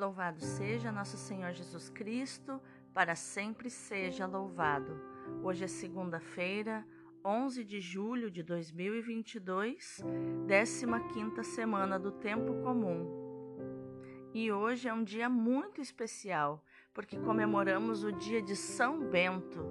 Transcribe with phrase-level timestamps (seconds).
[0.00, 2.58] Louvado seja nosso Senhor Jesus Cristo,
[2.94, 4.98] para sempre seja louvado.
[5.42, 6.86] Hoje é segunda-feira,
[7.22, 10.02] 11 de julho de 2022,
[10.46, 14.30] 15ª semana do tempo comum.
[14.32, 19.62] E hoje é um dia muito especial, porque comemoramos o dia de São Bento,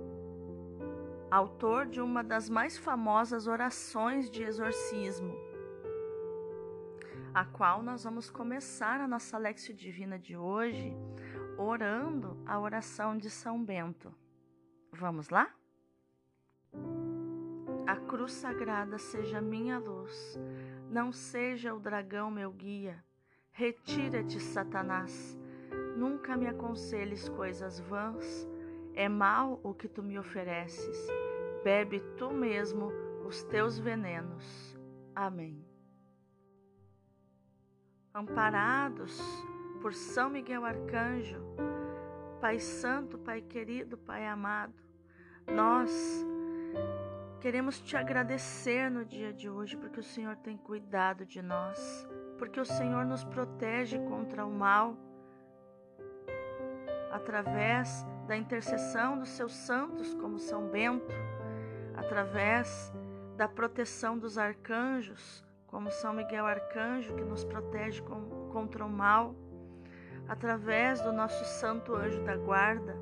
[1.32, 5.48] autor de uma das mais famosas orações de exorcismo,
[7.34, 10.93] a qual nós vamos começar a nossa Lexio Divina de hoje
[11.57, 14.14] orando a oração de São Bento.
[14.92, 15.54] Vamos lá?
[17.86, 20.39] A cruz sagrada seja minha luz,
[20.89, 23.04] não seja o dragão meu guia.
[23.52, 25.38] Retira-te, Satanás.
[25.97, 28.47] Nunca me aconselhes coisas vãs.
[28.93, 31.07] É mal o que tu me ofereces.
[31.64, 32.91] Bebe tu mesmo
[33.25, 34.77] os teus venenos.
[35.14, 35.69] Amém.
[38.13, 39.22] Amparados
[39.81, 41.38] por São Miguel Arcanjo,
[42.41, 44.73] Pai Santo, Pai querido, Pai amado,
[45.47, 46.25] nós
[47.39, 52.07] queremos te agradecer no dia de hoje porque o Senhor tem cuidado de nós,
[52.38, 54.97] porque o Senhor nos protege contra o mal
[57.11, 61.16] através da intercessão dos seus santos, como São Bento,
[61.95, 62.91] através
[63.35, 69.36] da proteção dos arcanjos, como São Miguel Arcanjo, que nos protege com, contra o mal
[70.28, 72.95] através do nosso Santo Anjo da Guarda.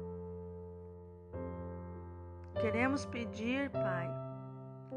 [2.59, 4.09] Queremos pedir, Pai,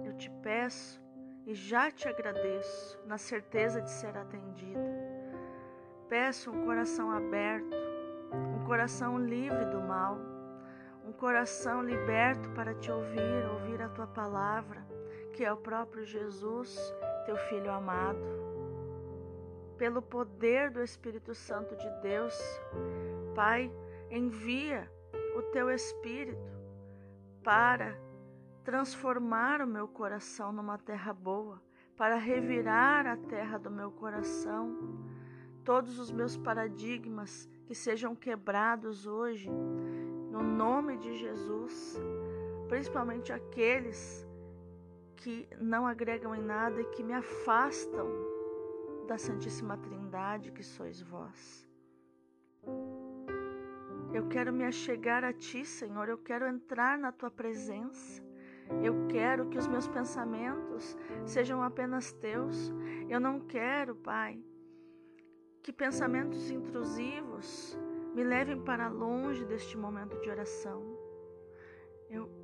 [0.04, 1.00] eu te peço
[1.46, 4.80] e já te agradeço, na certeza de ser atendida.
[6.08, 7.76] Peço um coração aberto,
[8.32, 10.18] um coração livre do mal,
[11.04, 14.86] um coração liberto para te ouvir, ouvir a tua palavra,
[15.32, 16.94] que é o próprio Jesus,
[17.30, 18.18] teu Filho amado
[19.78, 22.36] pelo poder do Espírito Santo de Deus.
[23.36, 23.72] Pai,
[24.10, 24.90] envia
[25.36, 26.50] o teu Espírito
[27.44, 27.96] para
[28.64, 31.62] transformar o meu coração numa terra boa,
[31.96, 34.76] para revirar a terra do meu coração.
[35.64, 41.96] Todos os meus paradigmas que sejam quebrados hoje, no nome de Jesus,
[42.68, 44.28] principalmente aqueles
[45.20, 48.08] que não agregam em nada e que me afastam
[49.06, 51.68] da Santíssima Trindade que sois vós.
[54.12, 58.22] Eu quero me achegar a Ti, Senhor, eu quero entrar na Tua presença.
[58.82, 62.72] Eu quero que os meus pensamentos sejam apenas Teus.
[63.08, 64.42] Eu não quero, Pai,
[65.62, 67.78] que pensamentos intrusivos
[68.14, 70.99] me levem para longe deste momento de oração.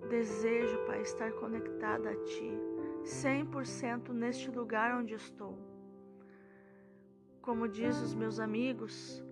[0.08, 2.52] Desejo, Pai, estar conectada a Ti,
[3.02, 5.58] 100% neste lugar onde estou.
[7.42, 9.24] Como diz os meus amigos,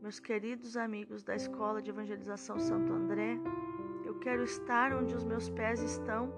[0.00, 3.36] meus queridos amigos da Escola de Evangelização Santo André,
[4.04, 6.32] eu quero estar onde os meus pés estão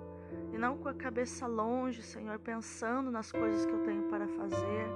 [0.50, 4.86] e não com a cabeça longe, Senhor, pensando nas coisas que eu tenho para fazer,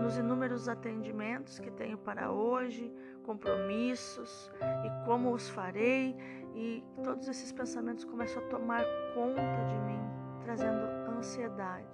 [0.00, 2.92] nos inúmeros atendimentos que tenho para hoje,
[3.24, 6.16] compromissos e como os farei,
[6.58, 10.00] e todos esses pensamentos começam a tomar conta de mim,
[10.42, 10.82] trazendo
[11.16, 11.86] ansiedade.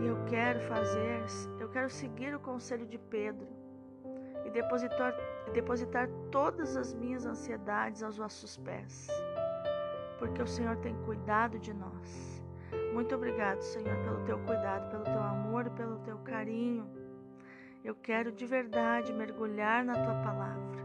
[0.00, 1.22] E eu quero fazer,
[1.60, 3.46] eu quero seguir o conselho de Pedro
[4.46, 5.14] e depositar,
[5.52, 9.06] depositar todas as minhas ansiedades aos vossos pés,
[10.18, 12.42] porque o Senhor tem cuidado de nós.
[12.94, 16.88] Muito obrigado, Senhor, pelo teu cuidado, pelo teu amor pelo teu carinho.
[17.84, 20.81] Eu quero de verdade mergulhar na tua palavra,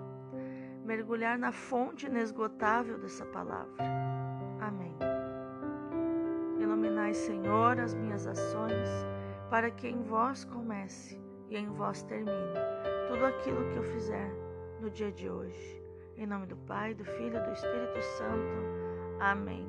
[0.87, 3.83] mergulhar na fonte inesgotável dessa palavra.
[4.61, 4.95] Amém.
[6.57, 8.87] Iluminai, Senhor, as minhas ações,
[9.49, 12.53] para que em vós comece e em vós termine
[13.09, 14.31] tudo aquilo que eu fizer
[14.79, 15.83] no dia de hoje.
[16.15, 18.57] Em nome do Pai, do Filho e do Espírito Santo.
[19.19, 19.67] Amém.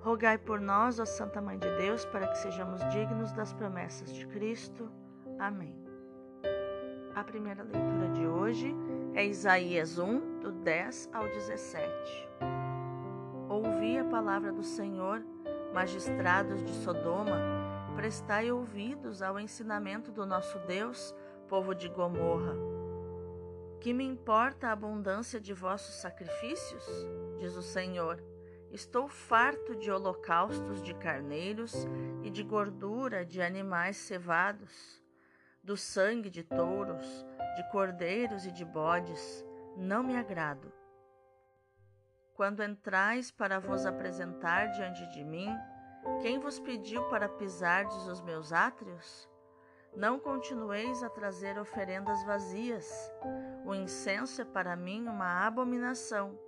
[0.00, 4.26] Rogai por nós, ó Santa Mãe de Deus, para que sejamos dignos das promessas de
[4.26, 4.90] Cristo.
[5.38, 5.76] Amém.
[7.14, 8.74] A primeira leitura de hoje
[9.16, 11.90] é Isaías 1, do 10 ao 17.
[13.48, 15.24] Ouvi a palavra do Senhor
[15.72, 17.38] Magistrados de Sodoma,
[17.96, 21.14] prestai ouvidos ao ensinamento do nosso Deus,
[21.48, 22.54] povo de Gomorra.
[23.80, 26.84] Que me importa a abundância de vossos sacrifícios?
[27.38, 28.22] Diz o Senhor.
[28.70, 31.86] Estou farto de holocaustos de carneiros
[32.22, 35.02] e de gordura de animais cevados,
[35.64, 37.24] do sangue de touros,
[37.56, 39.44] de cordeiros e de bodes.
[39.76, 40.70] Não me agrado.
[42.34, 45.48] Quando entrais para vos apresentar diante de mim,
[46.20, 49.26] quem vos pediu para pisardes os meus átrios?
[49.96, 53.10] Não continueis a trazer oferendas vazias.
[53.64, 56.38] O incenso é para mim uma abominação.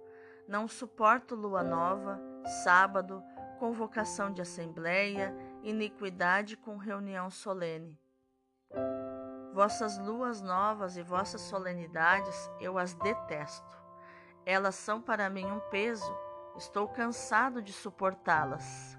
[0.46, 2.20] Não suporto lua nova,
[2.62, 3.22] sábado,
[3.58, 7.98] convocação de assembleia, iniquidade com reunião solene.
[9.58, 13.76] Vossas luas novas e vossas solenidades eu as detesto.
[14.46, 16.16] Elas são para mim um peso,
[16.56, 18.96] estou cansado de suportá-las.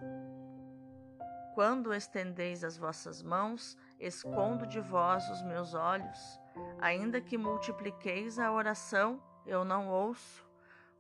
[1.55, 6.37] Quando estendeis as vossas mãos, escondo de vós os meus olhos.
[6.81, 10.45] Ainda que multipliqueis a oração, eu não ouço.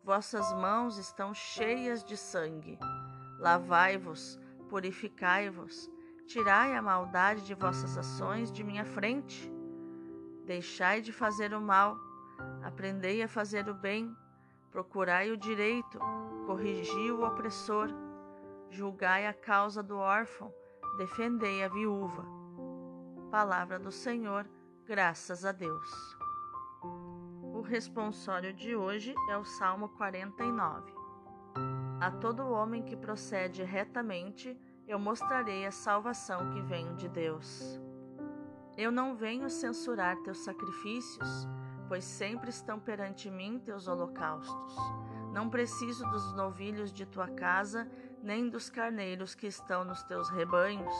[0.01, 2.79] Vossas mãos estão cheias de sangue.
[3.37, 4.39] Lavai-vos,
[4.69, 5.91] purificai-vos,
[6.29, 9.51] tirai a maldade de vossas ações de minha frente.
[10.45, 11.97] Deixai de fazer o mal,
[12.63, 14.15] aprendei a fazer o bem,
[14.71, 15.99] procurai o direito,
[16.45, 17.89] corrigi o opressor
[18.69, 20.53] julgai a causa do órfão,
[20.97, 22.23] defendei a viúva.
[23.31, 24.47] Palavra do Senhor,
[24.85, 26.17] graças a Deus.
[27.53, 30.93] O responsório de hoje é o Salmo 49.
[31.99, 34.57] A todo homem que procede retamente,
[34.89, 37.79] eu mostrarei a salvação que vem de Deus.
[38.75, 41.47] Eu não venho censurar teus sacrifícios,
[41.87, 44.75] pois sempre estão perante mim teus holocaustos.
[45.31, 47.87] Não preciso dos novilhos de tua casa,
[48.23, 50.95] nem dos carneiros que estão nos teus rebanhos?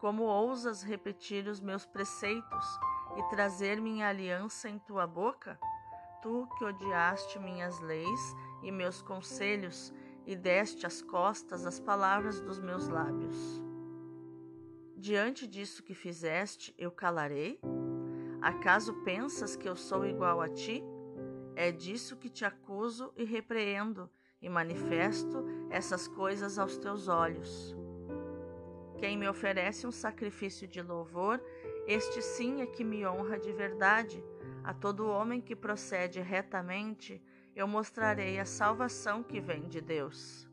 [0.00, 2.80] Como ousas repetir os meus preceitos
[3.18, 5.60] e trazer minha aliança em tua boca?
[6.22, 9.92] Tu que odiaste minhas leis e meus conselhos
[10.28, 13.62] e deste às costas as palavras dos meus lábios.
[14.94, 17.58] Diante disso que fizeste, eu calarei?
[18.42, 20.84] Acaso pensas que eu sou igual a ti?
[21.56, 24.10] É disso que te acuso e repreendo
[24.42, 27.74] e manifesto essas coisas aos teus olhos.
[28.98, 31.42] Quem me oferece um sacrifício de louvor,
[31.86, 34.22] este sim é que me honra de verdade.
[34.62, 37.18] A todo homem que procede retamente,
[37.58, 40.48] eu mostrarei a salvação que vem de Deus.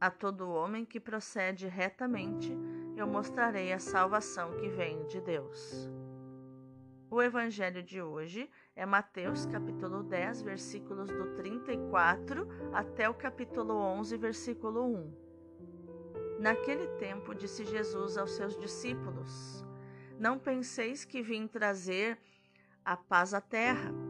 [0.00, 2.56] A todo homem que procede retamente,
[2.96, 5.90] eu mostrarei a salvação que vem de Deus.
[7.10, 14.16] O evangelho de hoje é Mateus capítulo 10, versículos do 34 até o capítulo 11,
[14.18, 15.16] versículo 1.
[16.38, 19.64] Naquele tempo disse Jesus aos seus discípulos:
[20.16, 22.16] Não penseis que vim trazer
[22.84, 24.05] a paz à terra.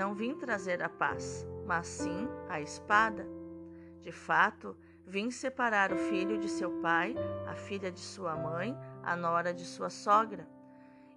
[0.00, 3.28] Não vim trazer a paz, mas sim a espada.
[4.00, 4.74] De fato,
[5.06, 7.14] vim separar o filho de seu pai,
[7.46, 10.48] a filha de sua mãe, a nora de sua sogra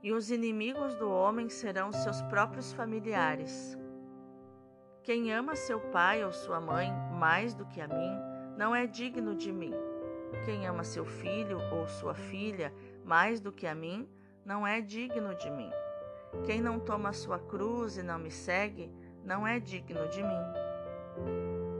[0.01, 3.77] e os inimigos do homem serão seus próprios familiares.
[5.01, 8.17] Quem ama seu pai ou sua mãe mais do que a mim,
[8.57, 9.73] não é digno de mim.
[10.43, 12.73] Quem ama seu filho ou sua filha
[13.05, 14.09] mais do que a mim,
[14.43, 15.71] não é digno de mim.
[16.45, 18.91] Quem não toma a sua cruz e não me segue,
[19.23, 20.63] não é digno de mim.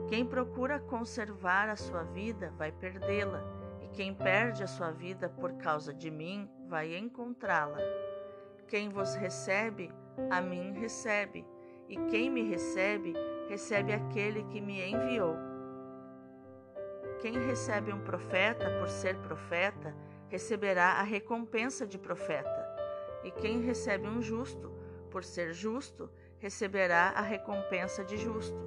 [0.07, 3.43] Quem procura conservar a sua vida vai perdê-la,
[3.81, 7.79] e quem perde a sua vida por causa de mim vai encontrá-la.
[8.67, 9.91] Quem vos recebe,
[10.29, 11.45] a mim recebe,
[11.89, 13.13] e quem me recebe,
[13.49, 15.35] recebe aquele que me enviou.
[17.19, 19.95] Quem recebe um profeta por ser profeta,
[20.27, 22.62] receberá a recompensa de profeta,
[23.23, 24.73] e quem recebe um justo
[25.13, 28.57] por ser justo, receberá a recompensa de justo.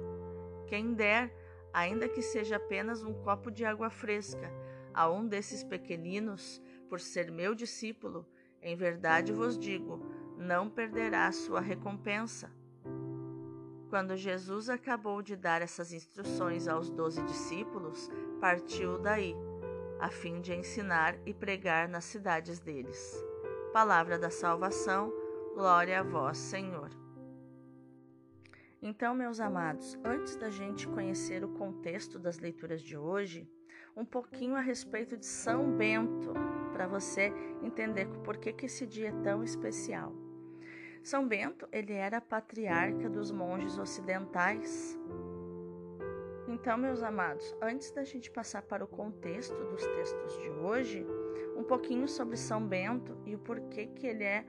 [0.65, 1.29] Quem der,
[1.73, 4.49] ainda que seja apenas um copo de água fresca,
[4.93, 8.25] a um desses pequeninos, por ser meu discípulo,
[8.61, 9.99] em verdade vos digo,
[10.37, 12.49] não perderá sua recompensa.
[13.89, 18.09] Quando Jesus acabou de dar essas instruções aos doze discípulos,
[18.39, 19.35] partiu daí,
[19.99, 23.21] a fim de ensinar e pregar nas cidades deles.
[23.77, 25.13] Palavra da salvação,
[25.53, 26.89] glória a vós, Senhor.
[28.81, 33.47] Então, meus amados, antes da gente conhecer o contexto das leituras de hoje,
[33.95, 36.33] um pouquinho a respeito de São Bento,
[36.73, 37.31] para você
[37.61, 40.11] entender por que, que esse dia é tão especial.
[41.03, 44.97] São Bento, ele era patriarca dos monges ocidentais.
[46.47, 51.05] Então, meus amados, antes da gente passar para o contexto dos textos de hoje,
[51.57, 54.45] um pouquinho sobre São Bento e o porquê que ele é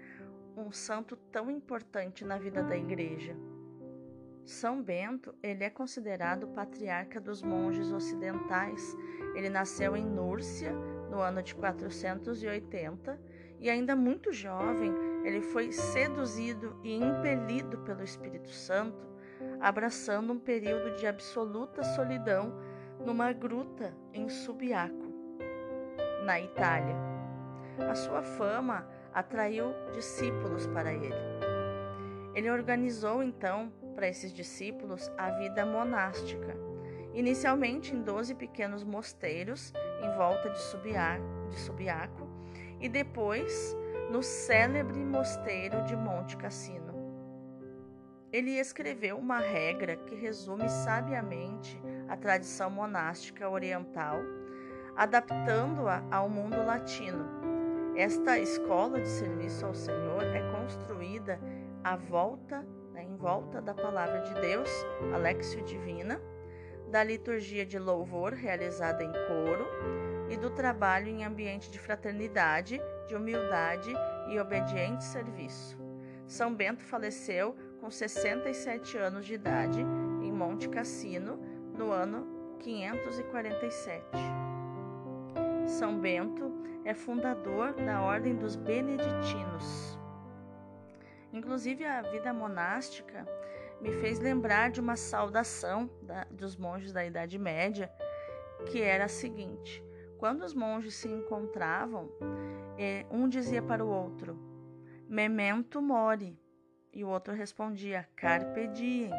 [0.56, 3.34] um santo tão importante na vida da igreja.
[4.44, 8.96] São Bento, ele é considerado patriarca dos monges ocidentais.
[9.34, 10.72] Ele nasceu em Núrcia
[11.10, 13.20] no ano de 480
[13.60, 14.92] e ainda muito jovem,
[15.24, 19.06] ele foi seduzido e impelido pelo Espírito Santo,
[19.60, 22.54] abraçando um período de absoluta solidão
[23.04, 25.07] numa gruta em Subiaco,
[26.24, 26.96] na Itália.
[27.78, 31.14] a sua fama atraiu discípulos para ele.
[32.34, 36.56] Ele organizou então para esses discípulos a vida monástica,
[37.14, 39.72] inicialmente em doze pequenos mosteiros
[40.02, 40.58] em volta de
[41.56, 42.28] Subiaco
[42.80, 43.76] e depois
[44.10, 46.88] no célebre mosteiro de Monte Cassino.
[48.30, 54.20] Ele escreveu uma regra que resume sabiamente a tradição monástica oriental,
[54.98, 57.24] adaptando-a ao mundo latino.
[57.96, 61.40] Esta escola de serviço ao Senhor é construída
[61.84, 64.68] à volta, né, em volta da palavra de Deus,
[65.14, 66.20] Alexio Divina,
[66.90, 69.68] da liturgia de louvor realizada em coro
[70.28, 73.92] e do trabalho em ambiente de fraternidade, de humildade
[74.28, 75.78] e obediente serviço.
[76.26, 81.38] São Bento faleceu com 67 anos de idade em Monte Cassino
[81.72, 84.47] no ano 547.
[85.68, 86.50] São Bento
[86.82, 89.98] é fundador da Ordem dos Beneditinos.
[91.30, 93.28] Inclusive, a vida monástica
[93.78, 97.92] me fez lembrar de uma saudação da, dos monges da Idade Média,
[98.70, 99.84] que era a seguinte:
[100.16, 102.10] quando os monges se encontravam,
[102.78, 104.38] eh, um dizia para o outro:
[105.06, 106.40] Memento mori,
[106.94, 109.12] e o outro respondia: Carpe diem.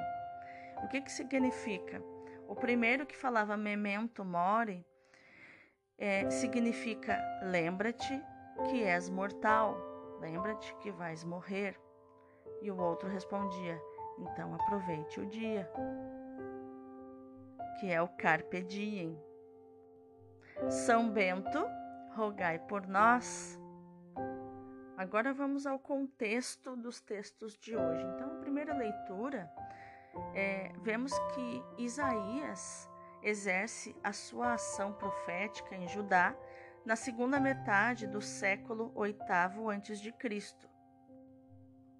[0.83, 2.03] O que, que significa?
[2.47, 4.83] O primeiro que falava Memento mori
[5.99, 8.21] é, significa: Lembra-te
[8.69, 9.77] que és mortal,
[10.19, 11.79] lembra-te que vais morrer.
[12.61, 13.81] E o outro respondia:
[14.17, 15.69] Então aproveite o dia,
[17.79, 19.17] que é o Carpe diem.
[20.69, 21.65] São Bento,
[22.15, 23.57] rogai por nós.
[24.97, 28.03] Agora vamos ao contexto dos textos de hoje.
[28.03, 29.49] Então, a primeira leitura,
[30.35, 32.88] é, vemos que Isaías
[33.21, 36.35] exerce a sua ação profética em Judá
[36.85, 39.15] na segunda metade do século VIII
[39.71, 40.53] a.C.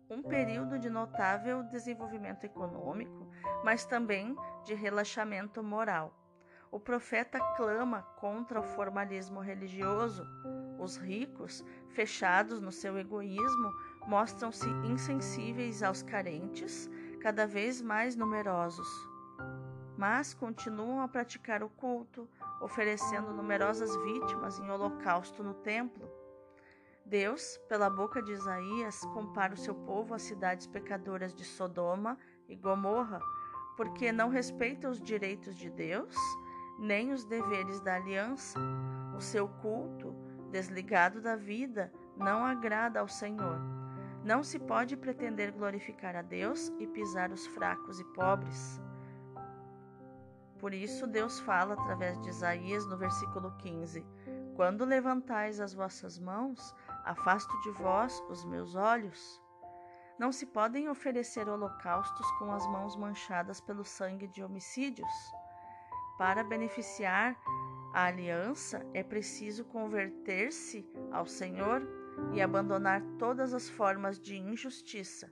[0.09, 3.29] Um período de notável desenvolvimento econômico,
[3.63, 6.19] mas também de relaxamento moral
[6.71, 10.25] o profeta clama contra o formalismo religioso.
[10.77, 13.73] Os ricos, fechados no seu egoísmo,
[14.07, 16.89] mostram-se insensíveis aos carentes,
[17.21, 18.87] cada vez mais numerosos.
[19.99, 22.25] Mas continuam a praticar o culto,
[22.61, 26.09] oferecendo numerosas vítimas em holocausto no templo.
[27.05, 32.55] Deus, pela boca de Isaías, compara o seu povo às cidades pecadoras de Sodoma e
[32.55, 33.19] Gomorra,
[33.75, 36.15] porque não respeita os direitos de Deus
[36.79, 38.57] nem os deveres da aliança.
[39.17, 40.15] O seu culto,
[40.49, 43.59] desligado da vida, não agrada ao Senhor.
[44.23, 48.79] Não se pode pretender glorificar a Deus e pisar os fracos e pobres.
[50.59, 54.05] Por isso, Deus fala através de Isaías no versículo 15:
[54.55, 56.75] Quando levantais as vossas mãos,
[57.05, 59.41] afasto de vós os meus olhos.
[60.19, 65.13] Não se podem oferecer holocaustos com as mãos manchadas pelo sangue de homicídios.
[66.17, 67.37] Para beneficiar
[67.93, 71.81] a aliança, é preciso converter-se ao Senhor
[72.33, 75.31] e abandonar todas as formas de injustiça.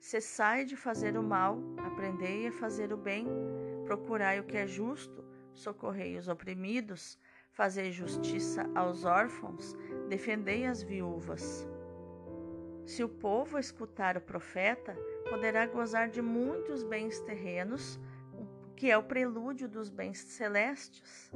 [0.00, 3.28] Cessai de fazer o mal, aprendei a fazer o bem,
[3.90, 7.18] procurai o que é justo, socorrei os oprimidos,
[7.50, 9.76] fazei justiça aos órfãos,
[10.08, 11.66] defendei as viúvas.
[12.86, 14.96] Se o povo escutar o profeta,
[15.28, 17.98] poderá gozar de muitos bens terrenos
[18.76, 21.28] que é o prelúdio dos bens celestes.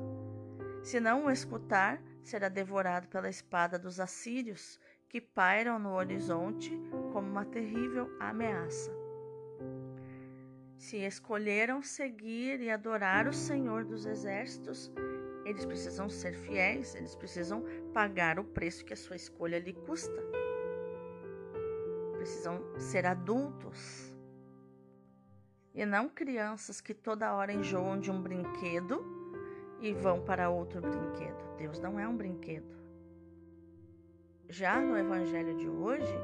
[0.80, 6.70] Se não o escutar, será devorado pela espada dos assírios, que pairam no horizonte
[7.12, 9.03] como uma terrível ameaça.
[10.84, 14.92] Se escolheram seguir e adorar o Senhor dos Exércitos,
[15.46, 17.64] eles precisam ser fiéis, eles precisam
[17.94, 20.22] pagar o preço que a sua escolha lhe custa.
[22.18, 24.14] Precisam ser adultos
[25.72, 29.02] e não crianças que toda hora enjoam de um brinquedo
[29.80, 31.56] e vão para outro brinquedo.
[31.56, 32.76] Deus não é um brinquedo.
[34.50, 36.14] Já no evangelho de hoje,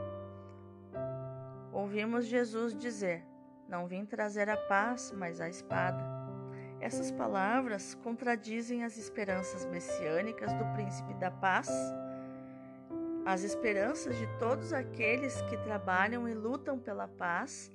[1.73, 3.30] ouvimos Jesus dizer:
[3.71, 6.05] Não vim trazer a paz, mas a espada.
[6.81, 11.71] Essas palavras contradizem as esperanças messiânicas do príncipe da paz,
[13.25, 17.71] as esperanças de todos aqueles que trabalham e lutam pela paz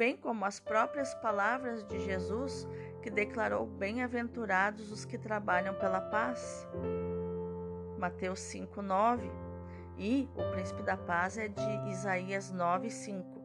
[0.00, 2.66] bem como as próprias palavras de Jesus,
[3.02, 6.66] que declarou: Bem-aventurados os que trabalham pela paz.
[7.98, 9.30] Mateus 5:9
[9.98, 13.39] e o príncipe da paz é de Isaías 9:5.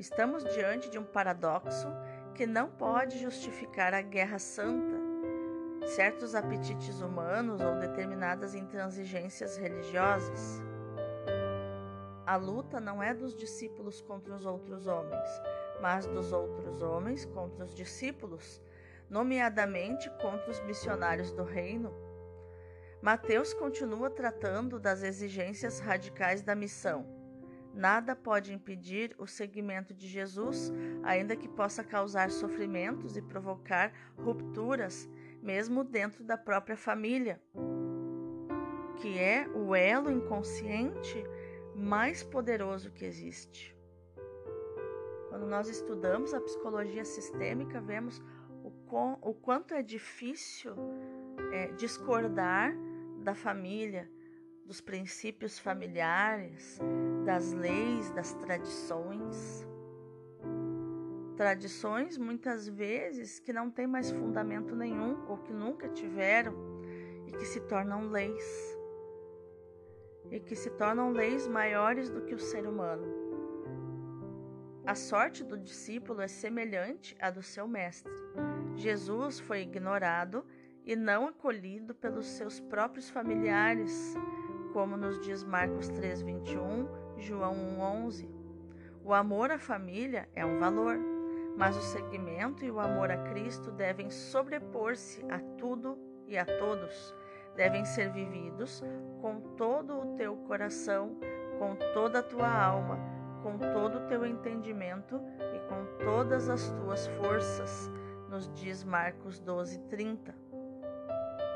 [0.00, 1.86] Estamos diante de um paradoxo
[2.34, 4.96] que não pode justificar a guerra santa,
[5.88, 10.62] certos apetites humanos ou determinadas intransigências religiosas.
[12.24, 15.28] A luta não é dos discípulos contra os outros homens,
[15.82, 18.58] mas dos outros homens contra os discípulos,
[19.10, 21.92] nomeadamente contra os missionários do reino.
[23.02, 27.19] Mateus continua tratando das exigências radicais da missão.
[27.74, 30.72] Nada pode impedir o seguimento de Jesus,
[31.02, 35.08] ainda que possa causar sofrimentos e provocar rupturas,
[35.40, 37.40] mesmo dentro da própria família,
[38.96, 41.24] que é o elo inconsciente
[41.74, 43.74] mais poderoso que existe.
[45.30, 48.20] Quando nós estudamos a psicologia sistêmica, vemos
[48.64, 48.72] o,
[49.22, 50.74] o quanto é difícil
[51.52, 52.74] é, discordar
[53.22, 54.10] da família,
[54.70, 56.78] dos princípios familiares,
[57.24, 59.66] das leis, das tradições.
[61.36, 66.54] Tradições muitas vezes que não têm mais fundamento nenhum ou que nunca tiveram
[67.26, 68.78] e que se tornam leis
[70.30, 73.04] e que se tornam leis maiores do que o ser humano.
[74.86, 78.12] A sorte do discípulo é semelhante à do seu mestre.
[78.76, 80.46] Jesus foi ignorado
[80.84, 84.14] e não acolhido pelos seus próprios familiares,
[84.72, 88.28] como nos diz Marcos 3:21, João 1:11.
[89.04, 90.98] O amor à família é um valor,
[91.56, 97.14] mas o seguimento e o amor a Cristo devem sobrepor-se a tudo e a todos
[97.56, 98.82] devem ser vividos
[99.20, 101.16] com todo o teu coração,
[101.58, 102.98] com toda a tua alma,
[103.42, 105.20] com todo o teu entendimento
[105.54, 107.90] e com todas as tuas forças,
[108.28, 110.34] nos diz Marcos 12:30.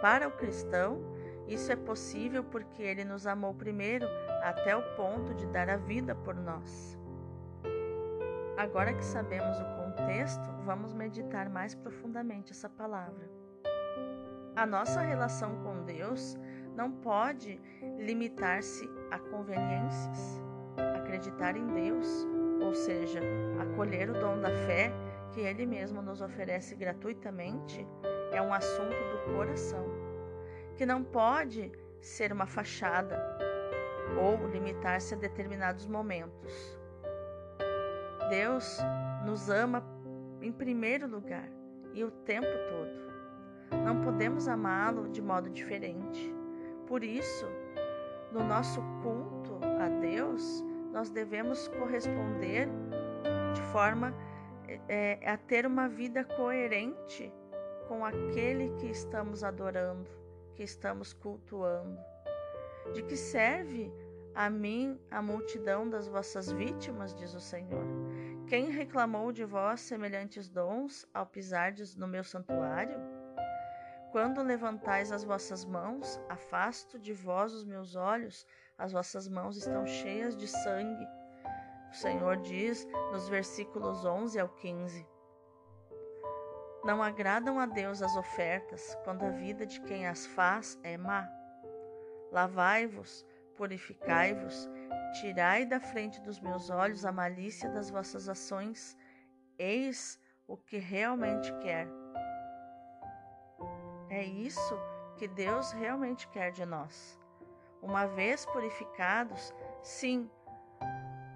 [0.04, 1.00] Para o cristão,
[1.48, 4.06] isso é possível porque ele nos amou primeiro
[4.42, 6.98] até o ponto de dar a vida por nós.
[8.54, 13.30] Agora que sabemos o contexto, vamos meditar mais profundamente essa palavra.
[14.54, 16.36] A nossa relação com Deus
[16.76, 17.58] não pode
[17.96, 20.38] limitar-se a conveniências.
[20.98, 22.28] Acreditar em Deus,
[22.60, 23.20] ou seja,
[23.58, 24.92] acolher o dom da fé
[25.32, 27.88] que Ele mesmo nos oferece gratuitamente,
[28.34, 29.86] é um assunto do coração,
[30.76, 33.18] que não pode ser uma fachada
[34.18, 36.78] ou limitar-se a determinados momentos.
[38.28, 38.78] Deus
[39.24, 39.82] nos ama
[40.40, 41.48] em primeiro lugar
[41.92, 43.82] e o tempo todo.
[43.84, 46.34] Não podemos amá-lo de modo diferente.
[46.86, 47.46] Por isso,
[48.32, 52.68] no nosso culto a Deus, nós devemos corresponder
[53.54, 54.14] de forma
[54.88, 57.32] é, a ter uma vida coerente
[57.88, 60.10] com aquele que estamos adorando,
[60.54, 61.98] que estamos cultuando.
[62.92, 63.92] De que serve
[64.34, 67.84] a mim a multidão das vossas vítimas, diz o Senhor?
[68.46, 72.98] Quem reclamou de vós semelhantes dons ao pisardes no meu santuário?
[74.12, 78.46] Quando levantais as vossas mãos, afasto de vós os meus olhos,
[78.78, 81.06] as vossas mãos estão cheias de sangue.
[81.90, 85.13] O Senhor diz nos versículos 11 ao 15.
[86.84, 91.28] Não agradam a Deus as ofertas, quando a vida de quem as faz é má.
[92.30, 93.24] Lavai-vos,
[93.56, 94.68] purificai-vos,
[95.20, 98.96] tirai da frente dos meus olhos a malícia das vossas ações.
[99.58, 101.88] Eis o que realmente quer
[104.14, 104.78] é isso
[105.16, 107.18] que Deus realmente quer de nós.
[107.82, 110.30] Uma vez purificados, sim,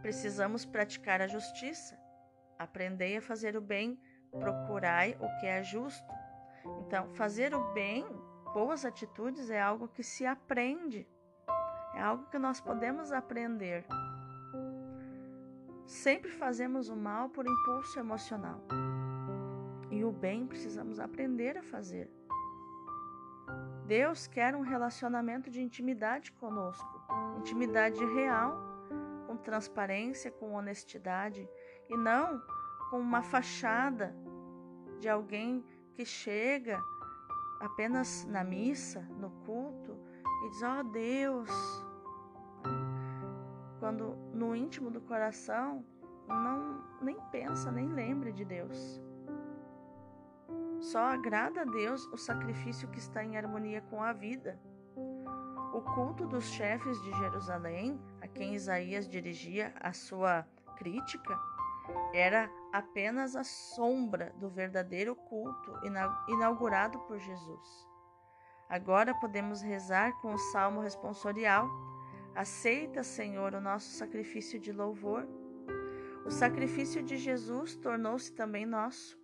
[0.01, 1.99] precisamos praticar a justiça.
[2.57, 6.13] Aprendei a fazer o bem, procurai o que é justo.
[6.81, 8.07] Então, fazer o bem,
[8.53, 11.07] boas atitudes, é algo que se aprende,
[11.95, 13.85] é algo que nós podemos aprender.
[15.87, 18.61] Sempre fazemos o mal por impulso emocional.
[19.91, 22.11] E o bem precisamos aprender a fazer.
[23.87, 27.03] Deus quer um relacionamento de intimidade conosco,
[27.39, 28.61] intimidade real,
[29.27, 31.49] com transparência, com honestidade
[31.89, 32.39] e não
[32.91, 34.15] com uma fachada
[34.99, 36.81] de alguém que chega
[37.61, 39.97] apenas na missa, no culto
[40.45, 41.51] e diz: "Ó oh, Deus".
[43.79, 45.85] Quando no íntimo do coração
[46.27, 49.01] não nem pensa, nem lembra de Deus.
[50.81, 54.59] Só agrada a Deus o sacrifício que está em harmonia com a vida.
[55.73, 60.47] O culto dos chefes de Jerusalém, a quem Isaías dirigia a sua
[60.77, 61.39] crítica,
[62.13, 65.73] era apenas a sombra do verdadeiro culto
[66.29, 67.89] inaugurado por Jesus.
[68.69, 71.69] Agora podemos rezar com o salmo responsorial:
[72.35, 75.27] Aceita, Senhor, o nosso sacrifício de louvor.
[76.27, 79.19] O sacrifício de Jesus tornou-se também nosso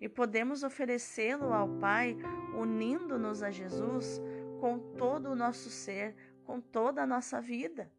[0.00, 2.16] e podemos oferecê-lo ao Pai
[2.54, 4.20] unindo-nos a Jesus
[4.60, 7.90] com todo o nosso ser, com toda a nossa vida.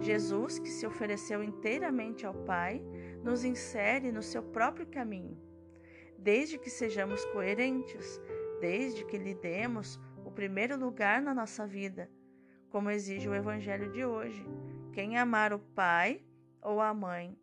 [0.00, 2.82] Jesus, que se ofereceu inteiramente ao Pai,
[3.24, 5.40] nos insere no seu próprio caminho.
[6.18, 8.20] Desde que sejamos coerentes,
[8.60, 12.10] desde que lhe demos o primeiro lugar na nossa vida,
[12.68, 14.44] como exige o Evangelho de hoje.
[14.92, 16.22] Quem amar o pai
[16.60, 17.36] ou a mãe,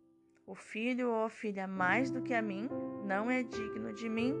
[0.46, 2.68] o filho ou a filha mais do que a mim,
[3.04, 4.34] não é digno de mim.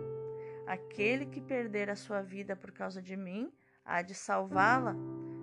[0.66, 3.52] Aquele que perder a sua vida por causa de mim,
[3.84, 4.94] há de salvá-la.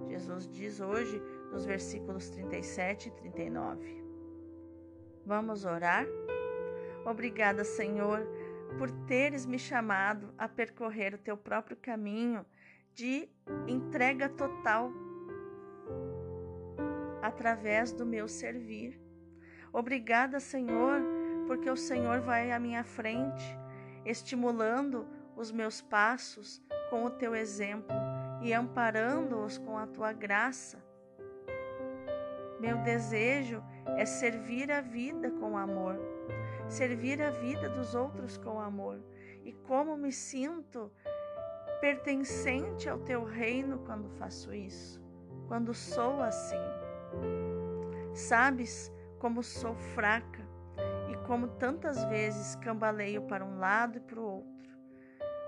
[0.07, 3.98] Jesus diz hoje nos versículos 37 e 39.
[5.25, 6.05] Vamos orar?
[7.05, 8.27] Obrigada, Senhor,
[8.77, 12.45] por teres me chamado a percorrer o teu próprio caminho
[12.93, 13.29] de
[13.67, 14.91] entrega total
[17.21, 18.99] através do meu servir.
[19.71, 21.01] Obrigada, Senhor,
[21.47, 23.57] porque o Senhor vai à minha frente,
[24.05, 27.95] estimulando os meus passos com o teu exemplo
[28.41, 30.88] e amparando-os com a tua graça.
[32.59, 33.63] Meu desejo
[33.97, 35.97] é servir a vida com amor,
[36.67, 38.99] servir a vida dos outros com amor.
[39.45, 40.91] E como me sinto
[41.79, 45.01] pertencente ao teu reino quando faço isso,
[45.47, 46.57] quando sou assim.
[48.13, 50.45] Sabes como sou fraca
[51.09, 54.49] e como tantas vezes cambaleio para um lado e para o outro,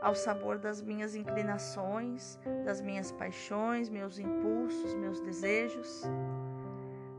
[0.01, 6.03] ao sabor das minhas inclinações, das minhas paixões, meus impulsos, meus desejos.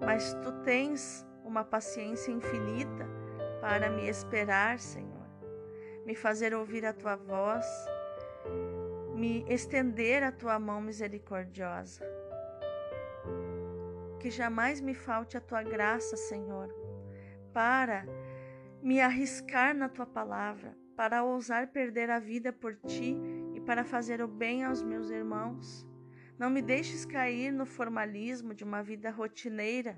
[0.04, 3.06] Mas tu tens uma paciência infinita
[3.60, 5.26] para me esperar, Senhor,
[6.04, 7.66] me fazer ouvir a tua voz,
[9.14, 12.04] me estender a tua mão misericordiosa
[14.22, 16.72] que jamais me falte a tua graça, Senhor,
[17.52, 18.06] para
[18.80, 23.16] me arriscar na tua palavra, para ousar perder a vida por ti
[23.52, 25.84] e para fazer o bem aos meus irmãos.
[26.42, 29.96] Não me deixes cair no formalismo de uma vida rotineira.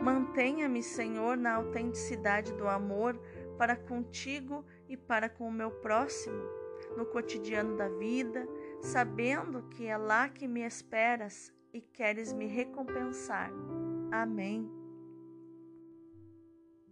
[0.00, 3.20] Mantenha-me, Senhor, na autenticidade do amor
[3.58, 6.40] para contigo e para com o meu próximo,
[6.96, 8.46] no cotidiano da vida,
[8.80, 13.50] sabendo que é lá que me esperas e queres me recompensar.
[14.12, 14.70] Amém.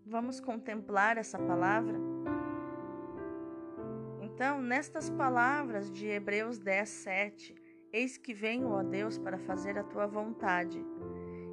[0.04, 1.96] Vamos contemplar essa palavra?
[4.20, 9.84] Então, nestas palavras de Hebreus 10, 7, eis que venho, ó Deus, para fazer a
[9.84, 10.84] tua vontade.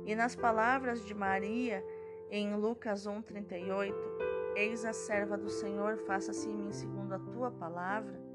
[0.06, 1.84] E nas palavras de Maria,
[2.30, 3.96] em Lucas 1, 38,
[4.56, 8.26] eis a serva do Senhor, faça-se em mim segundo a tua palavra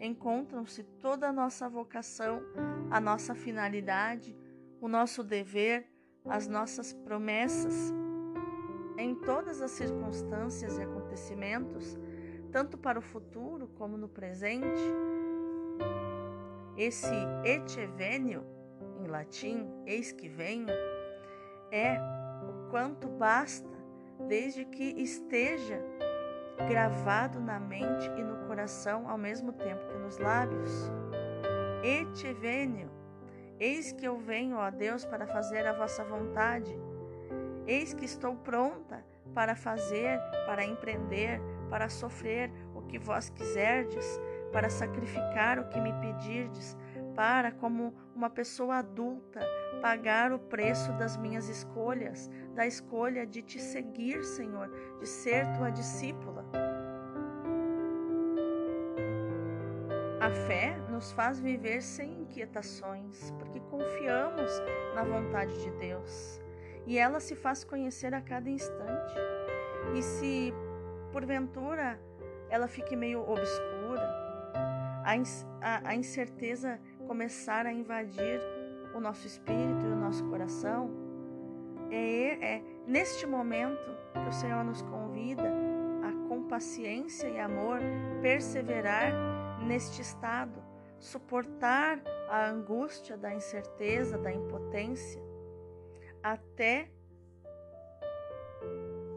[0.00, 2.42] encontram-se toda a nossa vocação,
[2.90, 4.34] a nossa finalidade,
[4.80, 5.86] o nosso dever,
[6.24, 7.92] as nossas promessas.
[8.96, 11.98] Em todas as circunstâncias e acontecimentos,
[12.50, 14.80] tanto para o futuro como no presente,
[16.76, 18.44] esse etevênio,
[18.98, 20.68] em latim, eis que venho,
[21.70, 21.98] é
[22.42, 23.68] o quanto basta,
[24.28, 25.82] desde que esteja
[26.68, 30.90] gravado na mente e no coração ao mesmo tempo que nos lábios.
[31.82, 32.90] Et venio,
[33.58, 36.76] eis que eu venho, ó Deus, para fazer a vossa vontade.
[37.66, 39.02] Eis que estou pronta
[39.34, 44.20] para fazer, para empreender, para sofrer o que vós quiserdes,
[44.52, 46.76] para sacrificar o que me pedirdes,
[47.14, 49.40] para, como uma pessoa adulta,
[49.80, 55.70] pagar o preço das minhas escolhas, da escolha de te seguir, Senhor, de ser tua
[55.70, 56.44] discípula.
[60.20, 64.50] A fé nos faz viver sem inquietações, porque confiamos
[64.94, 66.40] na vontade de Deus
[66.86, 69.14] e ela se faz conhecer a cada instante.
[69.94, 70.52] E se
[71.12, 71.98] porventura
[72.48, 73.69] ela fique meio obscura,
[75.04, 75.14] a,
[75.60, 78.40] a, a incerteza começar a invadir
[78.94, 80.90] o nosso espírito e o nosso coração,
[81.90, 85.50] é, é neste momento que o Senhor nos convida
[86.02, 87.80] a, com paciência e amor,
[88.22, 89.12] perseverar
[89.64, 90.62] neste estado,
[90.98, 95.22] suportar a angústia da incerteza, da impotência,
[96.22, 96.90] até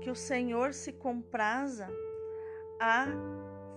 [0.01, 1.89] que o Senhor se compraza
[2.79, 3.07] a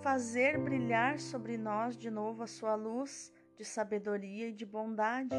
[0.06, 5.34] fazer brilhar sobre nós de novo a sua luz de sabedoria e de bondade.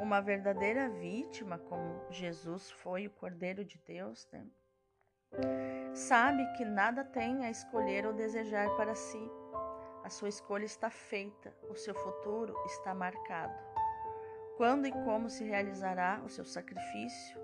[0.00, 4.46] Uma verdadeira vítima, como Jesus foi o Cordeiro de Deus, né?
[5.92, 9.30] sabe que nada tem a escolher ou desejar para si.
[10.02, 13.52] A sua escolha está feita, o seu futuro está marcado.
[14.56, 17.38] Quando e como se realizará o seu sacrifício?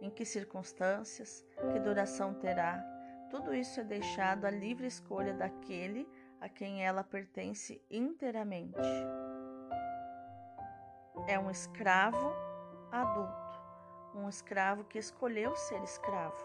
[0.00, 1.44] Em que circunstâncias?
[1.70, 2.99] Que duração terá?
[3.30, 6.06] Tudo isso é deixado à livre escolha daquele
[6.40, 8.78] a quem ela pertence inteiramente.
[11.28, 12.32] É um escravo
[12.90, 13.60] adulto,
[14.16, 16.42] um escravo que escolheu ser escravo,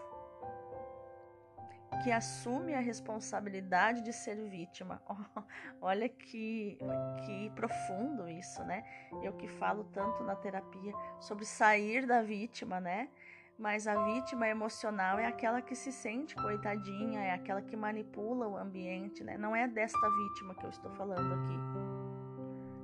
[2.04, 5.02] que assume a responsabilidade de ser vítima.
[5.82, 6.78] olha que,
[7.26, 8.84] que profundo isso, né?
[9.24, 13.10] Eu que falo tanto na terapia sobre sair da vítima, né?
[13.58, 18.58] Mas a vítima emocional é aquela que se sente coitadinha, é aquela que manipula o
[18.58, 19.38] ambiente, né?
[19.38, 21.56] Não é desta vítima que eu estou falando aqui.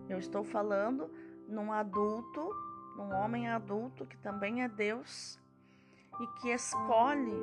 [0.10, 1.12] Eu estou falando
[1.48, 2.50] num adulto,
[2.96, 5.38] num homem adulto que também é Deus
[6.22, 7.36] e que escolhe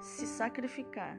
[0.00, 1.18] se sacrificar,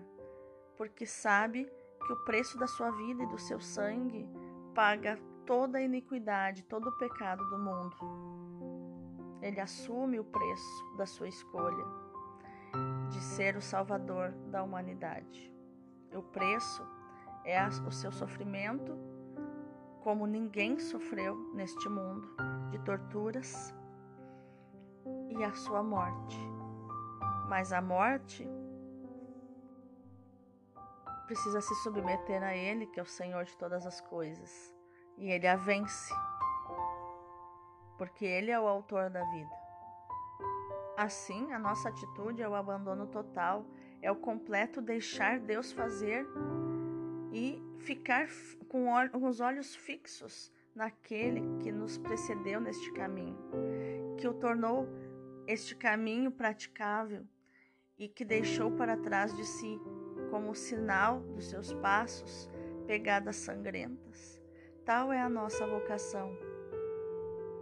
[0.77, 1.67] porque sabe
[2.05, 4.29] que o preço da sua vida e do seu sangue
[4.75, 8.36] paga toda a iniquidade, todo o pecado do mundo.
[9.41, 11.85] Ele assume o preço da sua escolha
[13.09, 15.51] de ser o salvador da humanidade.
[16.13, 16.85] O preço
[17.45, 18.97] é o seu sofrimento,
[20.01, 22.27] como ninguém sofreu neste mundo,
[22.71, 23.73] de torturas
[25.29, 26.37] e a sua morte.
[27.47, 28.47] Mas a morte
[31.25, 34.73] precisa se submeter a Ele, que é o Senhor de todas as coisas,
[35.17, 36.13] e Ele a vence
[37.97, 39.67] porque Ele é o autor da vida.
[40.95, 43.65] Assim, a nossa atitude é o abandono total,
[44.01, 46.25] é o completo deixar Deus fazer
[47.31, 48.27] e ficar
[48.67, 48.87] com
[49.25, 53.37] os olhos fixos naquele que nos precedeu neste caminho,
[54.17, 54.87] que o tornou
[55.47, 57.25] este caminho praticável
[57.97, 59.79] e que deixou para trás de si,
[60.29, 62.49] como sinal dos seus passos,
[62.85, 64.41] pegadas sangrentas.
[64.85, 66.35] Tal é a nossa vocação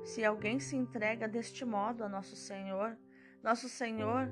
[0.05, 2.95] se alguém se entrega deste modo a nosso Senhor,
[3.43, 4.31] nosso Senhor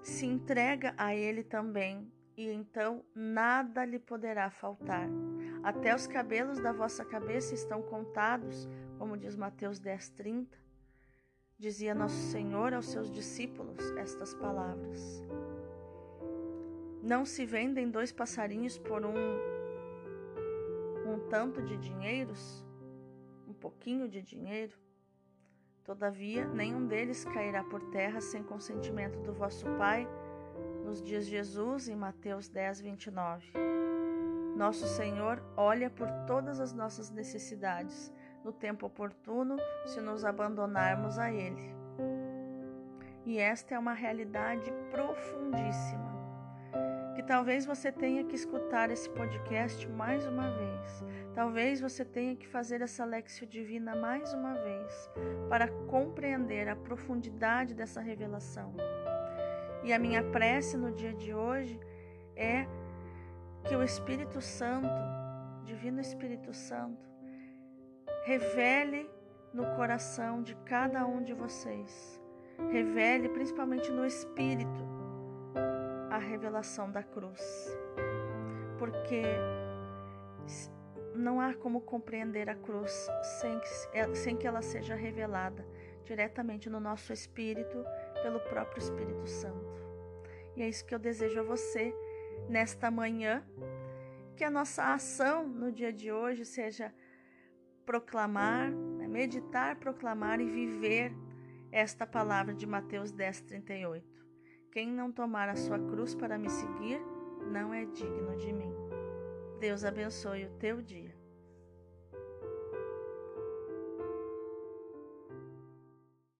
[0.00, 5.08] se entrega a Ele também, e então nada lhe poderá faltar.
[5.62, 10.56] Até os cabelos da vossa cabeça estão contados, como diz Mateus 10:30.
[11.58, 15.24] Dizia nosso Senhor aos seus discípulos estas palavras.
[17.02, 19.14] Não se vendem dois passarinhos por um
[21.06, 22.65] um tanto de dinheiros?
[23.66, 24.78] Pouquinho de dinheiro?
[25.84, 30.06] Todavia, nenhum deles cairá por terra sem consentimento do vosso Pai,
[30.84, 33.52] nos de Jesus, em Mateus 10, 29.
[34.56, 38.12] Nosso Senhor olha por todas as nossas necessidades,
[38.44, 41.74] no tempo oportuno, se nos abandonarmos a Ele.
[43.24, 46.05] E esta é uma realidade profundíssima
[47.16, 51.02] que talvez você tenha que escutar esse podcast mais uma vez.
[51.34, 55.10] Talvez você tenha que fazer essa lexio divina mais uma vez
[55.48, 58.74] para compreender a profundidade dessa revelação.
[59.82, 61.80] E a minha prece no dia de hoje
[62.36, 62.66] é
[63.64, 65.02] que o Espírito Santo,
[65.64, 67.08] Divino Espírito Santo,
[68.26, 69.08] revele
[69.54, 72.20] no coração de cada um de vocês.
[72.70, 74.95] Revele principalmente no espírito
[76.16, 77.40] a revelação da cruz.
[78.78, 79.22] Porque
[81.14, 83.08] não há como compreender a cruz
[83.40, 85.66] sem que, sem que ela seja revelada
[86.04, 87.84] diretamente no nosso espírito
[88.22, 89.84] pelo próprio Espírito Santo.
[90.56, 91.94] E é isso que eu desejo a você
[92.48, 93.44] nesta manhã,
[94.36, 96.94] que a nossa ação no dia de hoje seja
[97.84, 101.12] proclamar, né, meditar, proclamar e viver
[101.72, 104.15] esta palavra de Mateus 10, 38.
[104.76, 107.00] Quem não tomar a sua cruz para me seguir,
[107.50, 108.74] não é digno de mim.
[109.58, 111.15] Deus abençoe o teu dia.